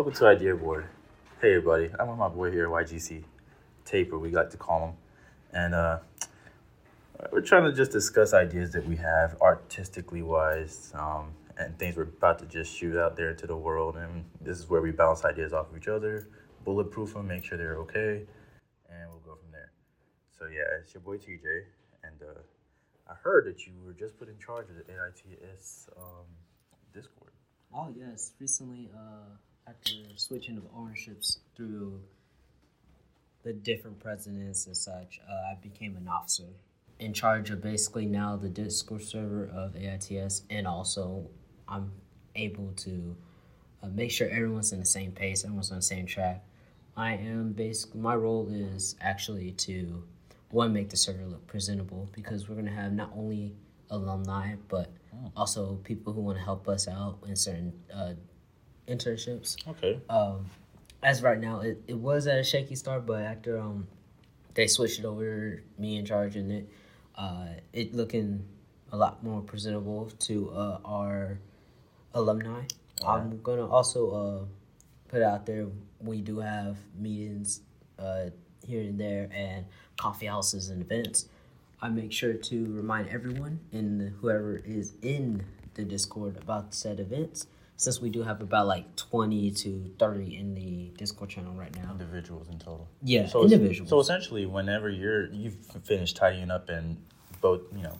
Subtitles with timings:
[0.00, 0.86] Welcome to Idea Board.
[1.42, 3.22] Hey everybody, I'm with my boy here, YGC
[3.84, 4.94] Taper, we like to call him.
[5.52, 5.98] And uh,
[7.30, 12.04] we're trying to just discuss ideas that we have artistically wise um, and things we're
[12.04, 13.96] about to just shoot out there into the world.
[13.96, 16.28] And this is where we bounce ideas off of each other,
[16.64, 18.22] bulletproof them, make sure they're okay,
[18.88, 19.70] and we'll go from there.
[20.30, 21.64] So yeah, it's your boy TJ,
[22.04, 22.40] and uh,
[23.06, 26.24] I heard that you were just put in charge of the AITS um,
[26.94, 27.32] Discord.
[27.74, 29.36] Oh yes, recently uh,
[29.70, 32.00] after switching of ownerships through
[33.42, 36.48] the different presidents and such, uh, I became an officer
[37.00, 41.26] in charge of basically now the Discord server of AITS, and also
[41.66, 41.90] I'm
[42.36, 43.16] able to
[43.82, 46.44] uh, make sure everyone's in the same pace, everyone's on the same track.
[46.96, 50.04] I am basically my role is actually to
[50.50, 53.54] one make the server look presentable because we're gonna have not only
[53.88, 54.92] alumni but
[55.36, 58.12] also people who want to help us out in certain uh,
[58.90, 59.56] internships.
[59.68, 60.00] Okay.
[60.08, 60.46] Um,
[61.02, 63.86] as right now, it, it was at a shaky start, but after um,
[64.54, 66.68] they switched it over, me in charge and it,
[67.16, 68.44] uh, it looking
[68.92, 71.38] a lot more presentable to uh, our
[72.14, 72.62] alumni.
[73.06, 74.44] I'm gonna also uh,
[75.08, 75.66] put out there
[76.00, 77.60] we do have meetings
[77.98, 78.26] uh,
[78.66, 81.28] here and there and coffee houses and events.
[81.82, 87.46] I make sure to remind everyone and whoever is in the Discord about said events.
[87.80, 91.92] Since we do have about like twenty to thirty in the Discord channel right now.
[91.92, 92.86] Individuals in total.
[93.02, 93.88] Yeah, So it's- individuals.
[93.88, 96.98] So essentially, whenever you're you've finished tidying up and
[97.40, 97.98] both you know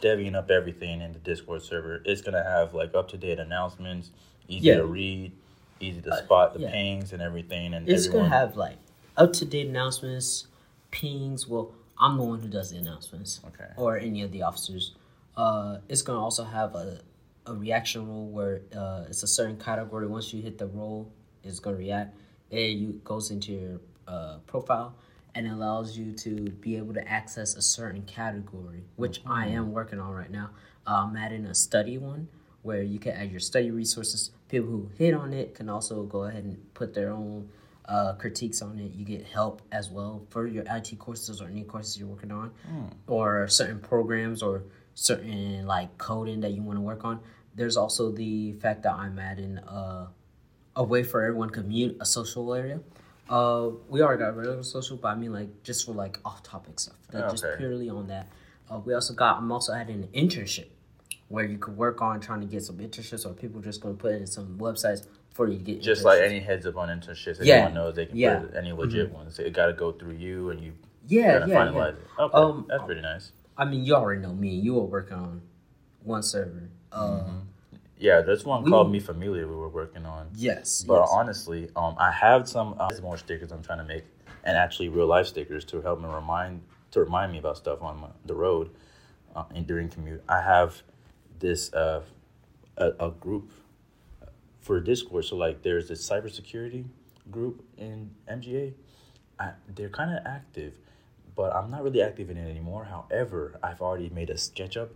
[0.00, 4.10] devvying up everything in the Discord server, it's gonna have like up to date announcements,
[4.48, 4.76] easy Yeah.
[4.78, 5.32] to read,
[5.78, 6.70] easy to spot the yeah.
[6.70, 8.30] pings and everything, and It's everyone.
[8.30, 8.78] gonna have like
[9.18, 10.46] up to date announcements,
[10.90, 11.46] pings.
[11.46, 13.40] Well, I'm the one who does the announcements.
[13.48, 13.68] Okay.
[13.76, 14.94] Or any of the officers.
[15.36, 17.00] Uh, it's gonna also have a,
[17.46, 20.06] a reaction rule where uh, it's a certain category.
[20.06, 21.10] Once you hit the role,
[21.42, 22.16] it's gonna react.
[22.50, 24.94] It you goes into your uh, profile
[25.34, 30.00] and allows you to be able to access a certain category, which I am working
[30.00, 30.50] on right now.
[30.86, 32.28] Uh, I'm adding a study one
[32.62, 34.30] where you can add your study resources.
[34.48, 37.48] People who hit on it can also go ahead and put their own
[37.88, 38.92] uh, critiques on it.
[38.94, 42.50] You get help as well for your IT courses or any courses you're working on,
[43.06, 44.62] or certain programs or
[45.00, 47.20] certain like coding that you want to work on.
[47.54, 50.06] There's also the fact that I'm adding uh,
[50.74, 52.80] a way for everyone to commute a social area.
[53.28, 56.80] Uh, we already got regular social, but I mean like just for like off topic
[56.80, 58.28] stuff, like just purely on that.
[58.70, 59.38] Uh, we also got.
[59.38, 60.66] I'm also adding an internship
[61.28, 64.00] where you could work on trying to get some internships, or people just going to
[64.00, 65.82] put in some websites for you to get.
[65.82, 67.54] just like any heads up on internships, Yeah.
[67.56, 68.36] everyone knows they can Yeah.
[68.36, 68.46] Mm-hmm.
[68.46, 69.38] put any legit ones.
[69.38, 70.72] It got to go through you, and you
[71.08, 71.92] yeah, yeah, yeah.
[72.18, 73.32] Okay, Um, that's pretty nice.
[73.58, 74.50] I mean, you already know me.
[74.50, 75.42] You were working on
[76.02, 76.68] one server.
[76.92, 77.38] Mm-hmm.
[77.98, 80.28] Yeah, there's one we- called Me Familiar we were working on.
[80.34, 81.08] Yes, But yes.
[81.12, 84.04] honestly, um, I have some uh, more stickers I'm trying to make,
[84.44, 86.60] and actually real life stickers to help me remind
[86.92, 88.70] to remind me about stuff on my, the road,
[89.34, 90.22] uh, and during commute.
[90.28, 90.82] I have
[91.38, 92.02] this uh,
[92.76, 93.50] a, a group
[94.60, 95.24] for Discord.
[95.24, 96.84] So like, there's this cybersecurity
[97.30, 98.74] group in MGA.
[99.38, 100.74] I, they're kind of active,
[101.36, 102.84] but I'm not really active in it anymore.
[102.86, 104.88] However, I've already made a SketchUp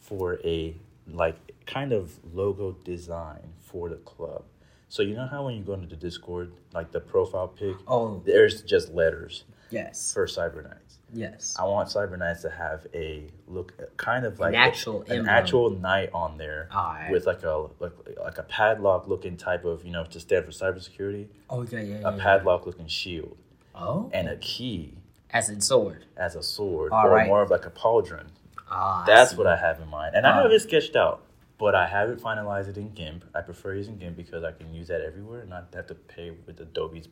[0.00, 0.74] for a
[1.06, 4.44] like kind of logo design for the club.
[4.88, 8.22] So you know how when you go into the Discord, like the profile pic, oh,
[8.24, 10.98] there's just letters yes, for Cyber Knights.
[11.12, 11.54] yes.
[11.58, 15.28] I want Cyber Knights to have a look, kind of like actual an emblem.
[15.28, 16.68] actual knight on there
[17.10, 20.52] with like a like, like a padlock looking type of you know to stand for
[20.52, 22.08] cybersecurity, Oh yeah, yeah, yeah.
[22.08, 23.36] a padlock looking shield,
[23.74, 24.94] Oh, and a key
[25.32, 26.04] as in sword.
[26.16, 27.26] as a sword, All or right.
[27.26, 28.26] more of like a pauldron.
[28.70, 29.36] Ah, That's see.
[29.36, 31.22] what I have in mind, and I have it sketched out,
[31.58, 33.24] but I haven't finalized it in GIMP.
[33.34, 36.32] I prefer using GIMP because I can use that everywhere and not have to pay
[36.46, 37.08] with Adobe's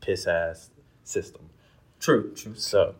[0.00, 0.70] piss ass
[1.04, 1.48] system.
[2.00, 2.54] True, true.
[2.54, 2.94] So,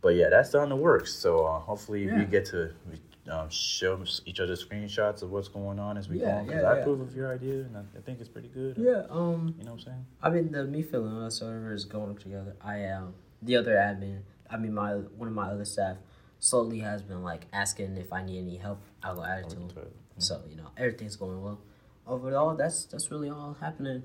[0.00, 1.14] but yeah, that's on the works.
[1.14, 2.18] So uh, hopefully Yeah.
[2.18, 2.72] we get to
[3.30, 6.46] um, show each other screenshots of what's going on as we Yeah, go on.
[6.46, 8.76] Because yeah, I approve of your idea, and I, I think it's pretty good.
[8.78, 9.02] Yeah.
[9.10, 9.54] Um.
[9.58, 10.06] You know what I'm saying?
[10.22, 12.56] I mean, the me feeling the server is going together.
[12.64, 14.20] I am the other admin.
[14.50, 15.96] I mean, my one of my other staff
[16.40, 18.80] slowly has been like asking if I need any help.
[19.02, 19.68] I'll go add it to him.
[20.18, 21.58] So you know, everything's going well.
[22.06, 24.02] Overall, that's that's really all happening.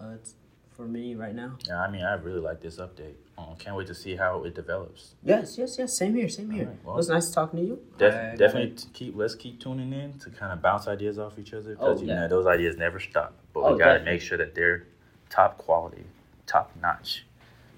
[0.00, 0.16] Uh,
[0.76, 1.56] for me right now.
[1.68, 3.14] Yeah, I mean, I really like this update.
[3.38, 5.14] Um, can't wait to see how it develops.
[5.22, 5.96] Yes, yes, yes.
[5.96, 6.28] Same here.
[6.28, 6.64] Same here.
[6.64, 7.78] Alright, well- it was nice talking to you.
[7.96, 9.16] Def- I gotta- definitely t- keep.
[9.16, 12.08] Let's keep tuning in to kind of bounce ideas off each other because Oh, you
[12.08, 12.22] yeah.
[12.22, 13.34] know those ideas never stop.
[13.52, 14.12] But Oh, we gotta definitely.
[14.14, 14.88] make sure that they're
[15.30, 16.06] top quality,
[16.46, 17.24] top notch.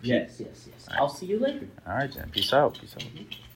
[0.07, 0.87] Yes, yes, yes.
[0.93, 1.67] I'll see you later.
[1.87, 2.31] All right, then.
[2.31, 2.79] Peace out.
[2.81, 3.05] Peace out.